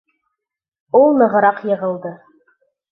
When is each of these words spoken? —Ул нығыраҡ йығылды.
—Ул 1.01 1.21
нығыраҡ 1.21 1.63
йығылды. 1.73 2.19